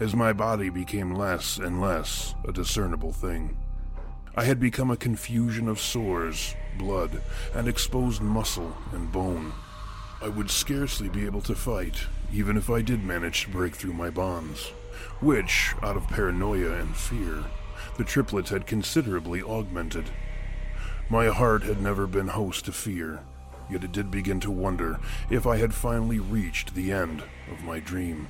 as 0.00 0.16
my 0.16 0.32
body 0.32 0.70
became 0.70 1.14
less 1.14 1.58
and 1.58 1.80
less 1.80 2.34
a 2.48 2.52
discernible 2.52 3.12
thing. 3.12 3.56
I 4.34 4.44
had 4.44 4.58
become 4.58 4.90
a 4.90 4.96
confusion 4.96 5.68
of 5.68 5.80
sores, 5.80 6.54
blood, 6.78 7.22
and 7.54 7.68
exposed 7.68 8.22
muscle 8.22 8.76
and 8.92 9.12
bone. 9.12 9.52
I 10.22 10.28
would 10.28 10.50
scarcely 10.50 11.08
be 11.08 11.26
able 11.26 11.42
to 11.42 11.54
fight, 11.54 12.00
even 12.32 12.56
if 12.56 12.70
I 12.70 12.80
did 12.80 13.04
manage 13.04 13.44
to 13.44 13.50
break 13.50 13.76
through 13.76 13.92
my 13.92 14.10
bonds, 14.10 14.72
which, 15.20 15.74
out 15.82 15.96
of 15.96 16.08
paranoia 16.08 16.72
and 16.72 16.96
fear, 16.96 17.44
the 17.96 18.04
triplets 18.04 18.50
had 18.50 18.66
considerably 18.66 19.42
augmented. 19.42 20.10
My 21.08 21.26
heart 21.26 21.62
had 21.62 21.80
never 21.80 22.06
been 22.06 22.28
host 22.28 22.64
to 22.64 22.72
fear, 22.72 23.20
yet 23.70 23.84
it 23.84 23.92
did 23.92 24.10
begin 24.10 24.40
to 24.40 24.50
wonder 24.50 24.98
if 25.30 25.46
I 25.46 25.58
had 25.58 25.74
finally 25.74 26.18
reached 26.18 26.74
the 26.74 26.92
end 26.92 27.22
of 27.50 27.62
my 27.62 27.80
dream. 27.80 28.28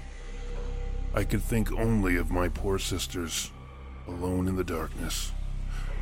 I 1.14 1.24
could 1.24 1.42
think 1.42 1.72
only 1.72 2.16
of 2.16 2.30
my 2.30 2.48
poor 2.48 2.78
sisters, 2.78 3.52
alone 4.08 4.48
in 4.48 4.56
the 4.56 4.64
darkness, 4.64 5.32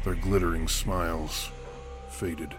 their 0.05 0.15
glittering 0.15 0.69
smiles 0.69 1.51
faded. 2.09 2.55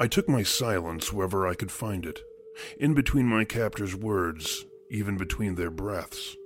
I 0.00 0.08
took 0.08 0.28
my 0.28 0.42
silence 0.42 1.12
wherever 1.12 1.46
I 1.46 1.54
could 1.54 1.70
find 1.70 2.04
it, 2.04 2.20
in 2.78 2.94
between 2.94 3.26
my 3.26 3.44
captors' 3.44 3.94
words, 3.94 4.64
even 4.90 5.16
between 5.16 5.54
their 5.54 5.70
breaths 5.70 6.36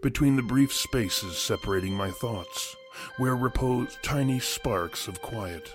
between 0.00 0.36
the 0.36 0.42
brief 0.42 0.72
spaces 0.72 1.38
separating 1.38 1.92
my 1.92 2.10
thoughts, 2.10 2.76
where 3.16 3.34
reposed 3.36 4.02
tiny 4.02 4.38
sparks 4.38 5.08
of 5.08 5.22
quiet, 5.22 5.74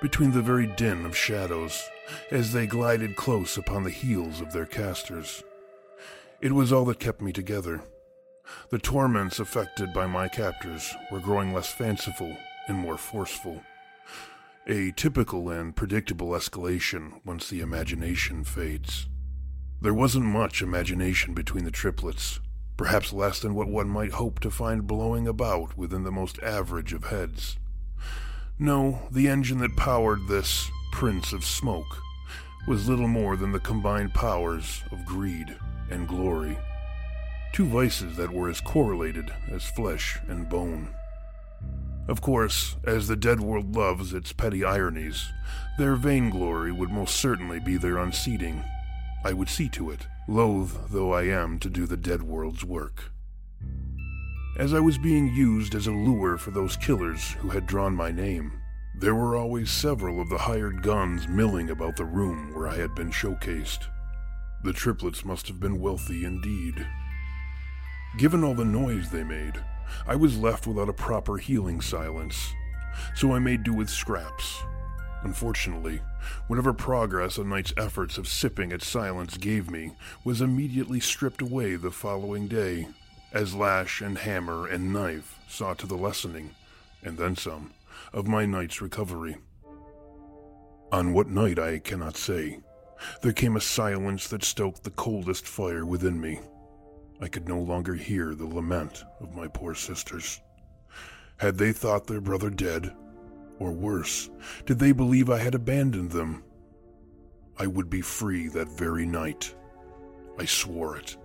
between 0.00 0.32
the 0.32 0.42
very 0.42 0.66
din 0.66 1.04
of 1.04 1.16
shadows, 1.16 1.82
as 2.30 2.52
they 2.52 2.66
glided 2.66 3.16
close 3.16 3.56
upon 3.56 3.82
the 3.82 3.90
heels 3.90 4.40
of 4.40 4.52
their 4.52 4.66
casters. 4.66 5.42
It 6.40 6.52
was 6.52 6.72
all 6.72 6.84
that 6.86 6.98
kept 6.98 7.20
me 7.20 7.32
together. 7.32 7.82
The 8.70 8.78
torments 8.78 9.38
affected 9.38 9.92
by 9.92 10.06
my 10.06 10.28
captors 10.28 10.92
were 11.10 11.20
growing 11.20 11.54
less 11.54 11.70
fanciful 11.72 12.36
and 12.68 12.76
more 12.76 12.98
forceful. 12.98 13.62
A 14.68 14.92
typical 14.92 15.50
and 15.50 15.74
predictable 15.74 16.28
escalation 16.28 17.20
once 17.24 17.50
the 17.50 17.60
imagination 17.60 18.44
fades. 18.44 19.08
There 19.80 19.92
wasn't 19.92 20.26
much 20.26 20.62
imagination 20.62 21.34
between 21.34 21.64
the 21.64 21.72
triplets, 21.72 22.38
perhaps 22.76 23.12
less 23.12 23.40
than 23.40 23.56
what 23.56 23.66
one 23.66 23.88
might 23.88 24.12
hope 24.12 24.38
to 24.38 24.52
find 24.52 24.86
blowing 24.86 25.26
about 25.26 25.76
within 25.76 26.04
the 26.04 26.12
most 26.12 26.40
average 26.44 26.92
of 26.92 27.06
heads. 27.06 27.56
No, 28.56 29.08
the 29.10 29.26
engine 29.26 29.58
that 29.58 29.76
powered 29.76 30.28
this 30.28 30.70
Prince 30.92 31.32
of 31.32 31.44
Smoke 31.44 31.98
was 32.68 32.88
little 32.88 33.08
more 33.08 33.36
than 33.36 33.50
the 33.50 33.58
combined 33.58 34.14
powers 34.14 34.84
of 34.92 35.04
greed 35.04 35.56
and 35.90 36.06
glory. 36.06 36.56
Two 37.52 37.66
vices 37.66 38.16
that 38.16 38.32
were 38.32 38.48
as 38.48 38.60
correlated 38.60 39.32
as 39.50 39.64
flesh 39.64 40.20
and 40.28 40.48
bone. 40.48 40.94
Of 42.08 42.20
course, 42.20 42.76
as 42.84 43.06
the 43.06 43.16
dead 43.16 43.40
world 43.40 43.76
loves 43.76 44.12
its 44.12 44.32
petty 44.32 44.64
ironies, 44.64 45.32
their 45.78 45.94
vainglory 45.94 46.72
would 46.72 46.90
most 46.90 47.16
certainly 47.16 47.60
be 47.60 47.76
their 47.76 47.98
unseating. 47.98 48.64
I 49.24 49.32
would 49.32 49.48
see 49.48 49.68
to 49.70 49.90
it 49.90 50.06
loath 50.28 50.90
though 50.90 51.12
I 51.12 51.24
am 51.24 51.58
to 51.60 51.68
do 51.68 51.86
the 51.86 51.96
dead 51.96 52.22
world's 52.22 52.64
work. 52.64 53.12
As 54.56 54.74
I 54.74 54.80
was 54.80 54.98
being 54.98 55.28
used 55.28 55.74
as 55.74 55.86
a 55.86 55.92
lure 55.92 56.36
for 56.38 56.50
those 56.50 56.76
killers 56.76 57.32
who 57.40 57.48
had 57.48 57.66
drawn 57.66 57.94
my 57.94 58.10
name, 58.12 58.52
there 58.98 59.14
were 59.14 59.36
always 59.36 59.70
several 59.70 60.20
of 60.20 60.28
the 60.28 60.38
hired 60.38 60.82
guns 60.82 61.26
milling 61.26 61.70
about 61.70 61.96
the 61.96 62.04
room 62.04 62.52
where 62.54 62.68
I 62.68 62.76
had 62.76 62.94
been 62.94 63.10
showcased. 63.10 63.86
The 64.62 64.72
triplets 64.72 65.24
must 65.24 65.48
have 65.48 65.58
been 65.58 65.80
wealthy 65.80 66.24
indeed. 66.24 66.86
Given 68.18 68.44
all 68.44 68.54
the 68.54 68.64
noise 68.64 69.10
they 69.10 69.24
made, 69.24 69.54
I 70.06 70.16
was 70.16 70.38
left 70.38 70.66
without 70.66 70.88
a 70.88 70.94
proper 70.94 71.38
healing 71.38 71.80
silence, 71.80 72.52
so 73.14 73.32
I 73.32 73.38
made 73.38 73.62
do 73.62 73.72
with 73.72 73.90
scraps 73.90 74.62
Unfortunately, 75.22 76.00
whatever 76.48 76.72
progress 76.72 77.38
a 77.38 77.44
night's 77.44 77.72
efforts 77.76 78.18
of 78.18 78.26
sipping 78.26 78.72
at 78.72 78.82
silence 78.82 79.36
gave 79.36 79.70
me 79.70 79.92
was 80.24 80.40
immediately 80.40 80.98
stripped 80.98 81.40
away 81.40 81.76
the 81.76 81.92
following 81.92 82.48
day, 82.48 82.88
as 83.32 83.54
lash 83.54 84.00
and 84.00 84.18
hammer 84.18 84.66
and 84.66 84.92
knife 84.92 85.38
saw 85.48 85.74
to 85.74 85.86
the 85.86 85.96
lessening, 85.96 86.50
and 87.04 87.18
then 87.18 87.36
some, 87.36 87.72
of 88.12 88.26
my 88.26 88.44
night's 88.44 88.82
recovery. 88.82 89.36
On 90.90 91.12
what 91.12 91.28
night 91.28 91.58
I 91.58 91.78
cannot 91.78 92.16
say. 92.16 92.58
There 93.22 93.32
came 93.32 93.56
a 93.56 93.60
silence 93.60 94.28
that 94.28 94.44
stoked 94.44 94.84
the 94.84 94.90
coldest 94.90 95.46
fire 95.46 95.86
within 95.86 96.20
me. 96.20 96.40
I 97.22 97.28
could 97.28 97.48
no 97.48 97.60
longer 97.60 97.94
hear 97.94 98.34
the 98.34 98.46
lament 98.46 99.04
of 99.20 99.36
my 99.36 99.46
poor 99.46 99.76
sisters. 99.76 100.40
Had 101.36 101.56
they 101.56 101.72
thought 101.72 102.08
their 102.08 102.20
brother 102.20 102.50
dead, 102.50 102.92
or 103.60 103.70
worse, 103.70 104.28
did 104.66 104.80
they 104.80 104.90
believe 104.90 105.30
I 105.30 105.38
had 105.38 105.54
abandoned 105.54 106.10
them? 106.10 106.42
I 107.56 107.68
would 107.68 107.88
be 107.88 108.00
free 108.00 108.48
that 108.48 108.68
very 108.68 109.06
night. 109.06 109.54
I 110.36 110.46
swore 110.46 110.96
it. 110.96 111.16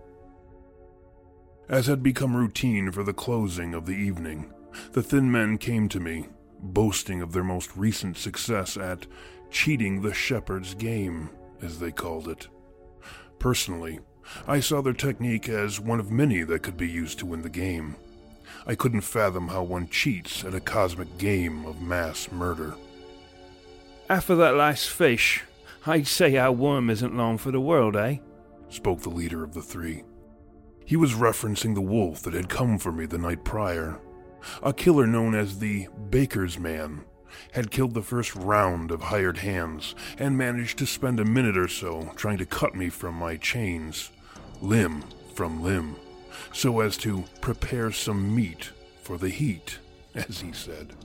As 1.68 1.88
had 1.88 2.04
become 2.04 2.38
routine 2.38 2.92
for 2.92 3.04
the 3.04 3.14
closing 3.14 3.74
of 3.74 3.88
the 3.88 3.94
evening, 3.94 4.54
the 4.92 5.02
thin 5.02 5.32
men 5.32 5.58
came 5.58 5.90
to 5.90 6.00
me, 6.00 6.28
boasting 6.60 7.24
of 7.24 7.32
their 7.32 7.44
most 7.44 7.76
recent 7.76 8.18
success 8.18 8.78
at 8.78 9.08
cheating 9.50 10.02
the 10.02 10.14
shepherd's 10.14 10.76
game, 10.76 11.32
as 11.60 11.80
they 11.80 11.92
called 11.92 12.28
it. 12.28 12.48
Personally, 13.40 14.00
I 14.48 14.60
saw 14.60 14.82
their 14.82 14.94
technique 14.94 15.50
as 15.50 15.80
one 15.80 16.00
of 16.00 16.12
many 16.12 16.44
that 16.44 16.64
could 16.64 16.78
be 16.78 16.90
used 16.90 17.20
to 17.20 17.26
win 17.26 17.42
the 17.42 17.50
game. 17.50 17.96
I 18.66 18.76
couldn't 18.76 19.02
fathom 19.02 19.48
how 19.48 19.64
one 19.64 19.88
cheats 19.88 20.44
at 20.44 20.54
a 20.54 20.60
cosmic 20.60 21.18
game 21.18 21.66
of 21.66 21.82
mass 21.82 22.32
murder. 22.32 22.76
After 24.10 24.36
that 24.36 24.56
last 24.56 24.90
fish, 24.90 25.44
I'd 25.86 26.08
say 26.08 26.38
our 26.38 26.52
worm 26.52 26.90
isn't 26.90 27.16
long 27.16 27.38
for 27.38 27.52
the 27.52 27.62
world, 27.62 27.96
eh? 27.96 28.18
spoke 28.70 29.02
the 29.02 29.10
leader 29.10 29.44
of 29.44 29.54
the 29.54 29.62
three. 29.62 30.04
He 30.86 30.96
was 30.96 31.14
referencing 31.14 31.76
the 31.76 31.82
wolf 31.82 32.22
that 32.24 32.34
had 32.34 32.50
come 32.50 32.78
for 32.78 32.92
me 32.92 33.06
the 33.06 33.18
night 33.18 33.44
prior. 33.44 34.00
A 34.64 34.74
killer 34.74 35.08
known 35.08 35.36
as 35.36 35.60
the 35.60 35.88
Baker's 36.10 36.58
Man 36.58 37.04
had 37.52 37.72
killed 37.72 37.94
the 37.94 38.02
first 38.02 38.36
round 38.36 38.92
of 38.92 39.02
hired 39.02 39.38
hands 39.38 39.96
and 40.18 40.38
managed 40.38 40.78
to 40.80 40.86
spend 40.86 41.20
a 41.20 41.26
minute 41.26 41.58
or 41.58 41.68
so 41.68 42.12
trying 42.16 42.38
to 42.38 42.46
cut 42.46 42.76
me 42.76 42.90
from 42.90 43.16
my 43.16 43.36
chains, 43.36 44.12
limb 44.62 45.04
from 45.34 45.62
limb 45.64 45.96
so 46.54 46.80
as 46.80 46.98
to 46.98 47.24
prepare 47.42 47.92
some 47.92 48.36
meat 48.36 48.72
for 49.02 49.18
the 49.18 49.30
heat, 49.30 49.80
as 50.16 50.42
he 50.42 50.52
said. 50.52 50.96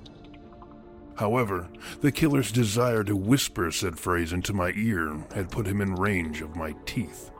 However, 1.17 1.69
the 2.01 2.13
killer's 2.13 2.51
desire 2.51 3.05
to 3.05 3.15
whisper 3.15 3.71
said 3.71 3.99
phrase 3.99 4.33
into 4.33 4.53
my 4.53 4.73
ear 4.75 5.25
had 5.35 5.51
put 5.51 5.67
him 5.67 5.81
in 5.81 5.95
range 5.95 6.41
of 6.41 6.57
my 6.57 6.75
teeth. 6.87 7.31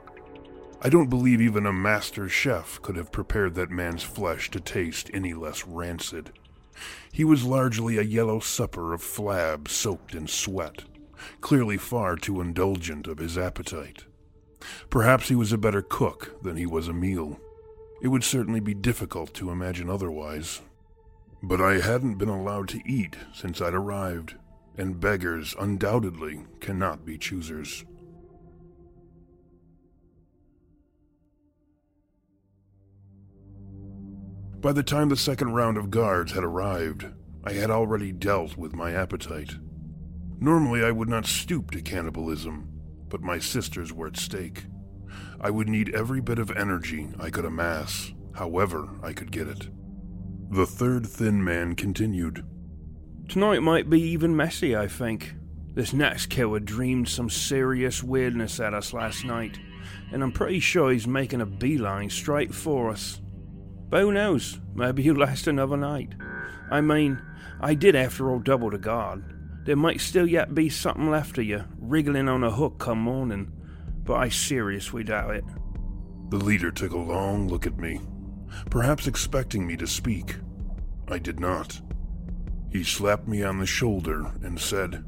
I 0.81 0.89
don't 0.89 1.09
believe 1.09 1.41
even 1.41 1.65
a 1.65 1.73
master 1.73 2.29
chef 2.29 2.81
could 2.81 2.97
have 2.97 3.11
prepared 3.11 3.55
that 3.55 3.71
man's 3.71 4.03
flesh 4.03 4.51
to 4.51 4.59
taste 4.59 5.09
any 5.13 5.33
less 5.33 5.65
rancid. 5.65 6.31
He 7.11 7.23
was 7.23 7.45
largely 7.45 7.97
a 7.97 8.03
yellow 8.03 8.39
supper 8.39 8.93
of 8.93 9.01
flab 9.01 9.67
soaked 9.69 10.13
in 10.13 10.27
sweat, 10.27 10.83
clearly 11.41 11.77
far 11.77 12.15
too 12.15 12.41
indulgent 12.41 13.07
of 13.07 13.17
his 13.17 13.37
appetite. 13.37 14.05
Perhaps 14.89 15.29
he 15.29 15.35
was 15.35 15.51
a 15.51 15.57
better 15.57 15.81
cook 15.81 16.41
than 16.41 16.57
he 16.57 16.65
was 16.65 16.87
a 16.87 16.93
meal. 16.93 17.39
It 18.01 18.09
would 18.09 18.23
certainly 18.23 18.59
be 18.59 18.73
difficult 18.73 19.33
to 19.35 19.49
imagine 19.49 19.89
otherwise. 19.89 20.61
But 21.41 21.61
I 21.61 21.79
hadn't 21.79 22.17
been 22.17 22.29
allowed 22.29 22.69
to 22.69 22.81
eat 22.89 23.15
since 23.33 23.61
I'd 23.61 23.73
arrived, 23.73 24.35
and 24.77 24.99
beggars 24.99 25.55
undoubtedly 25.59 26.45
cannot 26.59 27.05
be 27.05 27.17
choosers. 27.17 27.85
By 34.61 34.71
the 34.71 34.83
time 34.83 35.09
the 35.09 35.17
second 35.17 35.53
round 35.53 35.77
of 35.77 35.91
guards 35.91 36.31
had 36.31 36.43
arrived, 36.45 37.05
I 37.43 37.51
had 37.51 37.69
already 37.69 38.13
dealt 38.13 38.55
with 38.55 38.73
my 38.73 38.93
appetite. 38.93 39.55
Normally, 40.39 40.83
I 40.83 40.91
would 40.91 41.09
not 41.09 41.25
stoop 41.25 41.71
to 41.71 41.81
cannibalism, 41.81 42.72
but 43.13 43.21
my 43.21 43.37
sisters 43.37 43.93
were 43.93 44.07
at 44.07 44.17
stake. 44.17 44.65
I 45.39 45.51
would 45.51 45.69
need 45.69 45.93
every 45.93 46.19
bit 46.19 46.39
of 46.39 46.49
energy 46.49 47.09
I 47.19 47.29
could 47.29 47.45
amass, 47.45 48.11
however 48.33 48.89
I 49.03 49.13
could 49.13 49.31
get 49.31 49.47
it. 49.47 49.69
The 50.49 50.65
third 50.65 51.05
thin 51.05 51.43
man 51.43 51.75
continued. 51.75 52.43
Tonight 53.27 53.61
might 53.61 53.87
be 53.87 54.01
even 54.01 54.35
messy, 54.35 54.75
I 54.75 54.87
think. 54.87 55.35
This 55.75 55.93
next 55.93 56.31
killer 56.31 56.59
dreamed 56.59 57.07
some 57.07 57.29
serious 57.29 58.01
weirdness 58.01 58.59
at 58.59 58.73
us 58.73 58.93
last 58.93 59.23
night, 59.25 59.59
and 60.11 60.23
I'm 60.23 60.31
pretty 60.31 60.59
sure 60.59 60.91
he's 60.91 61.05
making 61.05 61.41
a 61.41 61.45
beeline 61.45 62.09
straight 62.09 62.51
for 62.51 62.89
us. 62.89 63.21
But 63.89 64.01
who 64.01 64.11
knows? 64.11 64.59
Maybe 64.73 65.03
he'll 65.03 65.13
last 65.13 65.45
another 65.45 65.77
night. 65.77 66.15
I 66.71 66.81
mean, 66.81 67.21
I 67.61 67.75
did 67.75 67.95
after 67.95 68.31
all 68.31 68.39
double 68.39 68.71
the 68.71 68.79
guard. 68.79 69.32
There 69.65 69.77
might 69.77 70.01
still 70.01 70.27
yet 70.27 70.53
be 70.53 70.67
something 70.67 71.09
left 71.09 71.37
of 71.37 71.45
you, 71.45 71.63
wriggling 71.79 72.27
on 72.27 72.43
a 72.43 72.51
hook 72.51 72.79
come 72.79 72.99
morning, 72.99 73.51
but 74.03 74.15
I 74.15 74.27
seriously 74.27 75.05
doubt 75.05 75.35
it. 75.35 75.45
The 76.29 76.37
leader 76.37 76.71
took 76.71 76.91
a 76.91 76.97
long 76.97 77.47
look 77.47 77.65
at 77.65 77.77
me, 77.77 78.01
perhaps 78.69 79.07
expecting 79.07 79.65
me 79.65 79.77
to 79.77 79.87
speak. 79.87 80.35
I 81.07 81.17
did 81.17 81.39
not. 81.39 81.79
He 82.71 82.83
slapped 82.83 83.27
me 83.27 83.43
on 83.43 83.59
the 83.59 83.65
shoulder 83.65 84.31
and 84.41 84.59
said, 84.59 85.05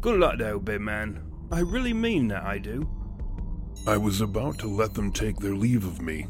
Good 0.00 0.20
luck, 0.20 0.38
though, 0.38 0.60
big 0.60 0.80
man. 0.80 1.20
I 1.50 1.60
really 1.60 1.94
mean 1.94 2.28
that, 2.28 2.44
I 2.44 2.58
do. 2.58 2.88
I 3.86 3.96
was 3.96 4.20
about 4.20 4.58
to 4.58 4.68
let 4.68 4.94
them 4.94 5.10
take 5.10 5.38
their 5.38 5.56
leave 5.56 5.84
of 5.84 6.00
me, 6.00 6.26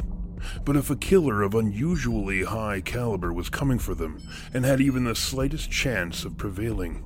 but 0.64 0.76
if 0.76 0.88
a 0.88 0.96
killer 0.96 1.42
of 1.42 1.54
unusually 1.54 2.44
high 2.44 2.80
caliber 2.80 3.32
was 3.32 3.50
coming 3.50 3.78
for 3.78 3.94
them 3.94 4.22
and 4.54 4.64
had 4.64 4.80
even 4.80 5.04
the 5.04 5.14
slightest 5.14 5.70
chance 5.70 6.24
of 6.24 6.38
prevailing, 6.38 7.04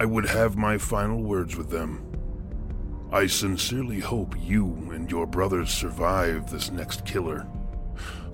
I 0.00 0.06
would 0.06 0.24
have 0.24 0.56
my 0.56 0.78
final 0.78 1.22
words 1.22 1.56
with 1.56 1.68
them. 1.68 2.00
I 3.12 3.26
sincerely 3.26 4.00
hope 4.00 4.34
you 4.40 4.88
and 4.94 5.10
your 5.10 5.26
brothers 5.26 5.68
survive 5.68 6.50
this 6.50 6.70
next 6.70 7.04
killer, 7.04 7.46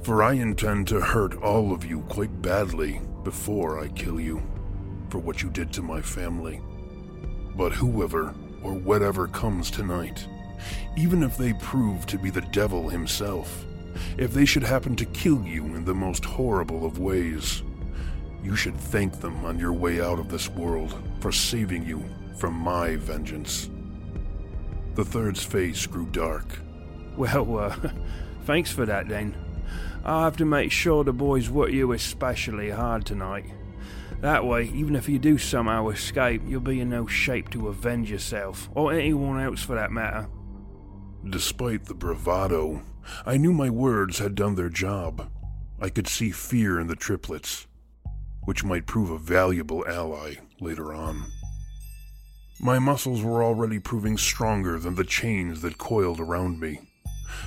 for 0.05 0.23
I 0.23 0.35
intend 0.35 0.87
to 0.89 1.01
hurt 1.01 1.35
all 1.43 1.73
of 1.73 1.85
you 1.85 2.03
quite 2.03 2.41
badly 2.41 3.01
before 3.25 3.81
I 3.81 3.89
kill 3.89 4.21
you 4.21 4.41
for 5.11 5.19
what 5.19 5.43
you 5.43 5.51
did 5.51 5.73
to 5.73 5.83
my 5.83 6.01
family. 6.01 6.61
But 7.57 7.73
whoever 7.73 8.33
or 8.63 8.75
whatever 8.75 9.27
comes 9.27 9.69
tonight, 9.69 10.25
even 10.97 11.25
if 11.25 11.37
they 11.37 11.53
prove 11.55 12.07
to 12.07 12.17
be 12.17 12.31
the 12.31 12.43
devil 12.53 12.89
himself, 12.89 13.67
if 14.19 14.33
they 14.33 14.45
should 14.45 14.63
happen 14.63 14.95
to 14.95 15.05
kill 15.07 15.43
you 15.43 15.65
in 15.65 15.85
the 15.85 15.95
most 15.95 16.25
horrible 16.25 16.87
of 16.87 17.01
ways, 17.01 17.65
you 18.47 18.55
should 18.55 18.77
thank 18.77 19.19
them 19.19 19.45
on 19.45 19.59
your 19.59 19.73
way 19.73 20.01
out 20.01 20.21
of 20.21 20.29
this 20.29 20.49
world 20.51 20.95
for 21.19 21.33
saving 21.33 21.85
you 21.85 22.05
from 22.39 22.55
my 22.55 22.95
vengeance. 22.95 23.69
The 24.95 25.05
third's 25.05 25.43
face 25.43 25.85
grew 25.85 26.07
dark. 26.07 26.61
Well, 27.17 27.59
uh, 27.59 27.77
thanks 28.45 28.71
for 28.71 28.87
that 28.87 29.09
then. 29.09 29.35
I'll 30.05 30.23
have 30.23 30.37
to 30.37 30.45
make 30.45 30.71
sure 30.71 31.03
the 31.03 31.13
boys 31.13 31.51
work 31.51 31.73
you 31.73 31.91
especially 31.91 32.71
hard 32.71 33.05
tonight. 33.05 33.47
That 34.21 34.47
way, 34.47 34.71
even 34.73 34.95
if 34.95 35.09
you 35.09 35.19
do 35.19 35.39
somehow 35.39 35.89
escape, 35.89 36.43
you'll 36.47 36.61
be 36.61 36.81
in 36.81 36.89
no 36.89 37.09
shape 37.09 37.51
to 37.51 37.67
avenge 37.67 38.13
yourself, 38.13 38.71
or 38.77 38.93
anyone 38.93 39.43
else 39.43 39.61
for 39.61 39.75
that 39.75 39.91
matter. 39.91 40.29
Despite 41.29 41.87
the 41.87 41.95
bravado, 41.95 42.83
I 43.27 43.39
knew 43.39 43.53
my 43.53 43.71
words 43.71 44.21
had 44.21 44.37
done 44.37 44.55
their 44.55 44.69
job. 44.69 45.33
I 45.81 45.89
could 45.89 46.07
see 46.07 46.31
fear 46.31 46.79
in 46.79 46.87
the 46.87 46.95
triplets, 46.95 47.67
which 48.47 48.65
might 48.65 48.87
prove 48.87 49.11
a 49.11 49.19
valuable 49.19 49.87
ally 49.87 50.37
later 50.61 50.95
on. 50.95 51.27
My 52.59 52.79
muscles 52.79 53.23
were 53.23 53.45
already 53.45 53.79
proving 53.79 54.17
stronger 54.17 54.79
than 54.79 54.95
the 54.95 55.05
chains 55.05 55.61
that 55.61 55.77
coiled 55.77 56.19
around 56.19 56.59
me, 56.59 56.81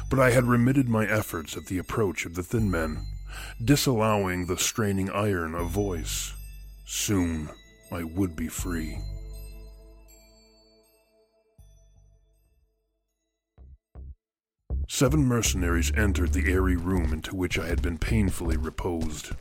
but 0.09 0.19
I 0.19 0.29
had 0.29 0.45
remitted 0.45 0.87
my 0.87 1.07
efforts 1.07 1.57
at 1.57 1.65
the 1.65 1.79
approach 1.79 2.27
of 2.27 2.35
the 2.35 2.43
thin 2.43 2.69
men, 2.69 3.07
disallowing 3.63 4.45
the 4.45 4.57
straining 4.57 5.09
iron 5.09 5.55
of 5.55 5.71
voice. 5.71 6.33
Soon 6.85 7.49
I 7.91 8.03
would 8.03 8.35
be 8.35 8.47
free. 8.47 8.99
Seven 14.91 15.23
mercenaries 15.23 15.91
entered 15.95 16.33
the 16.33 16.51
airy 16.51 16.75
room 16.75 17.13
into 17.13 17.35
which 17.35 17.59
I 17.59 17.67
had 17.67 17.79
been 17.79 17.99
painfully 17.99 18.57
reposed. 18.57 19.33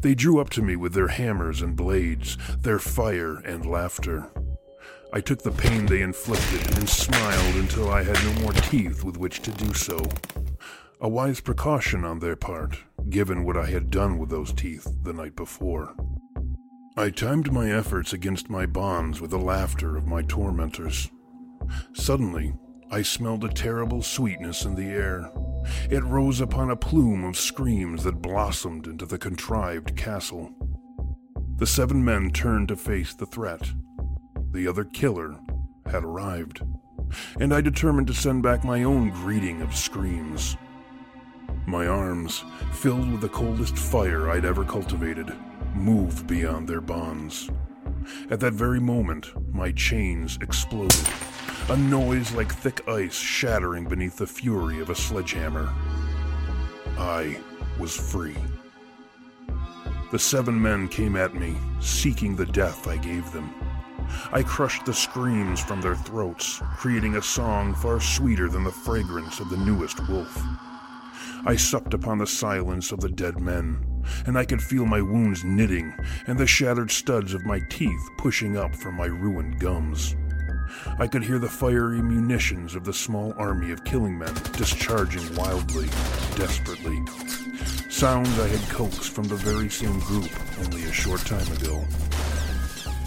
They 0.00 0.14
drew 0.14 0.40
up 0.40 0.48
to 0.50 0.62
me 0.62 0.74
with 0.74 0.94
their 0.94 1.08
hammers 1.08 1.60
and 1.60 1.76
blades, 1.76 2.38
their 2.58 2.78
fire 2.78 3.36
and 3.40 3.66
laughter. 3.66 4.32
I 5.12 5.20
took 5.20 5.42
the 5.42 5.50
pain 5.50 5.84
they 5.84 6.00
inflicted 6.00 6.78
and 6.78 6.88
smiled 6.88 7.56
until 7.56 7.90
I 7.90 8.02
had 8.02 8.24
no 8.24 8.40
more 8.40 8.54
teeth 8.54 9.04
with 9.04 9.18
which 9.18 9.42
to 9.42 9.50
do 9.50 9.74
so. 9.74 10.02
A 10.98 11.08
wise 11.10 11.40
precaution 11.40 12.02
on 12.02 12.18
their 12.18 12.34
part, 12.34 12.78
given 13.10 13.44
what 13.44 13.58
I 13.58 13.66
had 13.66 13.90
done 13.90 14.18
with 14.18 14.30
those 14.30 14.54
teeth 14.54 14.90
the 15.02 15.12
night 15.12 15.36
before. 15.36 15.94
I 16.96 17.10
timed 17.10 17.52
my 17.52 17.70
efforts 17.70 18.14
against 18.14 18.48
my 18.48 18.64
bonds 18.64 19.20
with 19.20 19.30
the 19.30 19.38
laughter 19.38 19.98
of 19.98 20.06
my 20.06 20.22
tormentors. 20.22 21.10
Suddenly, 21.92 22.54
I 22.92 23.02
smelled 23.02 23.44
a 23.44 23.48
terrible 23.48 24.02
sweetness 24.02 24.64
in 24.64 24.74
the 24.74 24.88
air. 24.88 25.30
It 25.88 26.02
rose 26.02 26.40
upon 26.40 26.70
a 26.70 26.76
plume 26.76 27.24
of 27.24 27.36
screams 27.36 28.02
that 28.02 28.20
blossomed 28.20 28.88
into 28.88 29.06
the 29.06 29.18
contrived 29.18 29.96
castle. 29.96 30.50
The 31.58 31.66
seven 31.66 32.04
men 32.04 32.30
turned 32.30 32.66
to 32.68 32.76
face 32.76 33.14
the 33.14 33.26
threat. 33.26 33.70
The 34.50 34.66
other 34.66 34.84
killer 34.84 35.38
had 35.86 36.02
arrived, 36.02 36.62
and 37.38 37.54
I 37.54 37.60
determined 37.60 38.08
to 38.08 38.14
send 38.14 38.42
back 38.42 38.64
my 38.64 38.82
own 38.82 39.10
greeting 39.10 39.62
of 39.62 39.76
screams. 39.76 40.56
My 41.66 41.86
arms, 41.86 42.44
filled 42.72 43.12
with 43.12 43.20
the 43.20 43.28
coldest 43.28 43.76
fire 43.76 44.30
I'd 44.30 44.44
ever 44.44 44.64
cultivated, 44.64 45.32
moved 45.74 46.26
beyond 46.26 46.68
their 46.68 46.80
bonds. 46.80 47.48
At 48.30 48.40
that 48.40 48.52
very 48.52 48.80
moment, 48.80 49.32
my 49.54 49.72
chains 49.72 50.38
exploded 50.40 51.08
a 51.68 51.76
noise 51.76 52.32
like 52.32 52.52
thick 52.52 52.86
ice 52.88 53.14
shattering 53.14 53.84
beneath 53.84 54.16
the 54.16 54.26
fury 54.26 54.80
of 54.80 54.90
a 54.90 54.94
sledgehammer. 54.94 55.72
I 56.98 57.38
was 57.78 57.96
free. 57.96 58.36
The 60.10 60.18
seven 60.18 60.60
men 60.60 60.88
came 60.88 61.14
at 61.14 61.34
me, 61.34 61.56
seeking 61.80 62.34
the 62.34 62.46
death 62.46 62.88
I 62.88 62.96
gave 62.96 63.30
them. 63.32 63.54
I 64.32 64.42
crushed 64.42 64.84
the 64.84 64.94
screams 64.94 65.60
from 65.60 65.80
their 65.80 65.94
throats, 65.94 66.60
creating 66.76 67.16
a 67.16 67.22
song 67.22 67.74
far 67.74 68.00
sweeter 68.00 68.48
than 68.48 68.64
the 68.64 68.72
fragrance 68.72 69.38
of 69.38 69.50
the 69.50 69.56
newest 69.56 70.08
wolf. 70.08 70.42
I 71.46 71.56
supped 71.56 71.94
upon 71.94 72.18
the 72.18 72.26
silence 72.26 72.92
of 72.92 73.00
the 73.00 73.08
dead 73.08 73.40
men, 73.40 73.89
and 74.26 74.38
I 74.38 74.44
could 74.44 74.62
feel 74.62 74.86
my 74.86 75.00
wounds 75.00 75.44
knitting 75.44 75.94
and 76.26 76.38
the 76.38 76.46
shattered 76.46 76.90
studs 76.90 77.34
of 77.34 77.46
my 77.46 77.60
teeth 77.70 78.08
pushing 78.18 78.56
up 78.56 78.74
from 78.74 78.94
my 78.94 79.06
ruined 79.06 79.60
gums. 79.60 80.16
I 80.98 81.06
could 81.06 81.24
hear 81.24 81.38
the 81.38 81.48
fiery 81.48 82.00
munitions 82.00 82.74
of 82.74 82.84
the 82.84 82.92
small 82.92 83.34
army 83.36 83.70
of 83.72 83.84
killing 83.84 84.18
men 84.18 84.34
discharging 84.52 85.34
wildly, 85.34 85.86
desperately. 86.36 87.02
Sounds 87.88 88.38
I 88.38 88.48
had 88.48 88.70
coaxed 88.70 89.12
from 89.12 89.24
the 89.24 89.36
very 89.36 89.68
same 89.68 89.98
group 90.00 90.30
only 90.64 90.84
a 90.84 90.92
short 90.92 91.20
time 91.20 91.50
ago. 91.52 91.84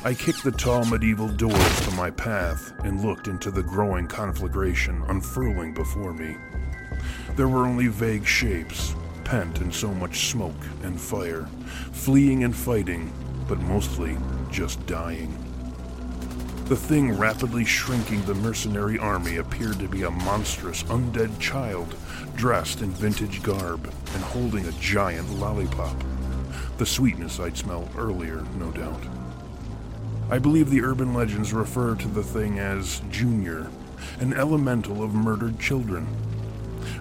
I 0.06 0.14
kicked 0.14 0.44
the 0.44 0.52
tall 0.52 0.84
medieval 0.84 1.30
doors 1.30 1.80
from 1.80 1.96
my 1.96 2.12
path 2.12 2.74
and 2.84 3.02
looked 3.02 3.28
into 3.28 3.52
the 3.52 3.64
growing 3.64 4.08
conflagration 4.08 5.02
unfurling 5.08 5.74
before 5.74 6.14
me. 6.14 6.36
There 7.38 7.48
were 7.48 7.66
only 7.66 7.88
vague 7.88 8.28
shapes, 8.28 8.96
pent 9.24 9.62
in 9.62 9.72
so 9.72 9.94
much 9.94 10.30
smoke 10.30 10.62
and 10.84 11.00
fire, 11.00 11.48
fleeing 11.92 12.44
and 12.44 12.56
fighting, 12.56 13.12
but 13.48 13.60
mostly 13.60 14.18
just 14.52 14.86
dying. 14.86 15.38
The 16.66 16.76
thing 16.78 17.18
rapidly 17.18 17.66
shrinking 17.66 18.24
the 18.24 18.36
mercenary 18.36 18.98
army 18.98 19.38
appeared 19.38 19.80
to 19.80 19.88
be 19.88 20.04
a 20.04 20.12
monstrous 20.12 20.84
undead 20.84 21.38
child, 21.40 21.96
dressed 22.36 22.82
in 22.82 22.92
vintage 22.92 23.44
garb 23.44 23.86
and 23.86 24.24
holding 24.24 24.66
a 24.66 24.72
giant 24.74 25.30
lollipop. 25.40 25.96
The 26.78 26.86
sweetness 26.86 27.40
I'd 27.40 27.58
smelled 27.58 27.90
earlier, 27.98 28.44
no 28.58 28.72
doubt. 28.72 29.04
I 30.32 30.40
believe 30.40 30.70
the 30.70 30.84
urban 30.84 31.14
legends 31.14 31.54
refer 31.54 31.96
to 31.96 32.08
the 32.08 32.24
thing 32.24 32.60
as 32.60 33.02
Junior, 33.12 33.70
an 34.20 34.34
elemental 34.34 35.04
of 35.04 35.14
murdered 35.14 35.60
children. 35.60 36.08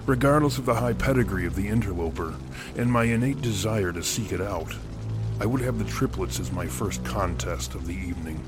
Regardless 0.05 0.57
of 0.57 0.65
the 0.65 0.75
high 0.75 0.93
pedigree 0.93 1.45
of 1.45 1.55
the 1.55 1.67
interloper 1.67 2.33
and 2.77 2.91
my 2.91 3.03
innate 3.05 3.41
desire 3.41 3.91
to 3.91 4.03
seek 4.03 4.31
it 4.31 4.41
out, 4.41 4.73
I 5.39 5.45
would 5.45 5.61
have 5.61 5.79
the 5.79 5.85
triplets 5.85 6.39
as 6.39 6.51
my 6.51 6.67
first 6.67 7.03
contest 7.03 7.75
of 7.75 7.87
the 7.87 7.95
evening. 7.95 8.43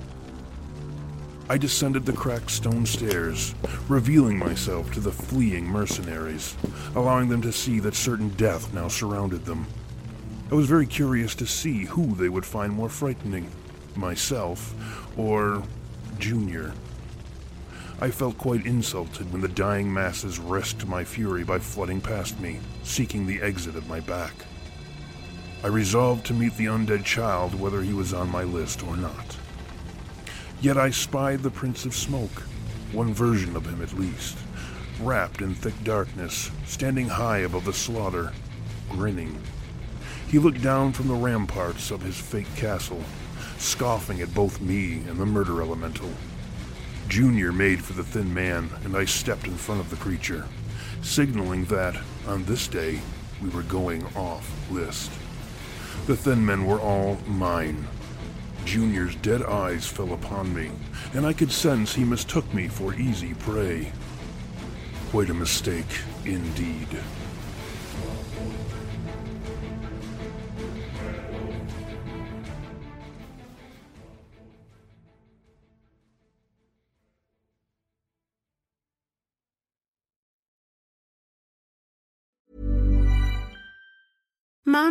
I 1.48 1.58
descended 1.58 2.06
the 2.06 2.14
cracked 2.14 2.50
stone 2.50 2.86
stairs, 2.86 3.54
revealing 3.88 4.40
myself 4.40 4.92
to 4.94 5.00
the 5.00 5.12
fleeing 5.12 5.66
mercenaries, 5.66 6.56
allowing 6.96 7.30
them 7.30 7.42
to 7.44 7.52
see 7.52 7.80
that 7.82 7.94
certain 7.94 8.30
death 8.30 8.74
now 8.74 8.88
surrounded 8.88 9.46
them. 9.46 9.68
I 10.52 10.56
was 10.56 10.68
very 10.68 10.88
curious 10.88 11.36
to 11.36 11.46
see 11.46 11.86
who 11.86 12.16
they 12.16 12.30
would 12.30 12.46
find 12.46 12.74
more 12.74 12.90
frightening 12.90 13.52
myself 13.96 14.74
or 15.18 15.64
Junior. 16.18 16.74
I 18.02 18.12
felt 18.12 18.38
quite 18.38 18.66
insulted 18.66 19.32
when 19.32 19.42
the 19.42 19.48
dying 19.48 19.92
masses 19.92 20.38
risked 20.38 20.86
my 20.86 21.06
fury 21.06 21.46
by 21.46 21.60
flooding 21.60 22.02
past 22.02 22.38
me, 22.42 22.60
seeking 22.84 23.26
the 23.26 23.42
exit 23.42 23.78
of 23.78 23.88
my 23.88 24.02
back. 24.02 24.34
I 25.64 25.68
resolved 25.68 26.26
to 26.26 26.34
meet 26.34 26.58
the 26.58 26.66
undead 26.66 27.06
child 27.06 27.58
whether 27.60 27.82
he 27.82 27.94
was 27.94 28.14
on 28.14 28.30
my 28.30 28.44
list 28.44 28.84
or 28.84 28.98
not. 28.98 29.38
Yet 30.60 30.78
I 30.78 30.90
spied 30.90 31.42
the 31.42 31.50
Prince 31.50 31.86
of 31.86 31.96
Smoke, 31.96 32.44
one 32.92 33.14
version 33.14 33.56
of 33.56 33.66
him 33.66 33.82
at 33.82 33.98
least, 33.98 34.38
wrapped 35.00 35.42
in 35.42 35.56
thick 35.56 35.82
darkness, 35.86 36.52
standing 36.66 37.08
high 37.08 37.40
above 37.40 37.64
the 37.64 37.74
slaughter, 37.74 38.34
grinning. 38.90 39.42
He 40.28 40.38
looked 40.38 40.62
down 40.62 40.92
from 40.92 41.08
the 41.08 41.14
ramparts 41.14 41.92
of 41.92 42.02
his 42.02 42.20
fake 42.20 42.54
castle, 42.58 43.04
scoffing 43.58 44.22
at 44.22 44.34
both 44.34 44.60
me 44.60 44.96
and 45.08 45.18
the 45.18 45.26
murder 45.26 45.62
elemental. 45.62 46.12
Junior 47.08 47.52
made 47.52 47.84
for 47.84 47.94
the 47.94 48.04
thin 48.04 48.34
man, 48.34 48.70
and 48.84 48.96
I 48.96 49.06
stepped 49.06 49.46
in 49.46 49.56
front 49.56 49.80
of 49.80 49.90
the 49.90 49.96
creature, 49.96 50.46
signaling 51.02 51.66
that, 51.66 51.96
on 52.28 52.46
this 52.46 52.68
day, 52.68 53.00
we 53.42 53.50
were 53.50 53.64
going 53.64 54.04
off 54.16 54.52
list. 54.72 55.12
The 56.08 56.16
thin 56.16 56.46
men 56.46 56.66
were 56.66 56.80
all 56.80 57.18
mine. 57.28 57.88
Junior's 58.66 59.16
dead 59.18 59.44
eyes 59.44 59.86
fell 59.86 60.14
upon 60.14 60.54
me, 60.54 60.72
and 61.14 61.26
I 61.26 61.34
could 61.34 61.52
sense 61.52 61.94
he 61.94 62.04
mistook 62.04 62.52
me 62.54 62.68
for 62.68 62.96
easy 62.96 63.36
prey. 63.36 63.92
Quite 65.12 65.30
a 65.30 65.36
mistake, 65.36 66.00
indeed. 66.26 66.88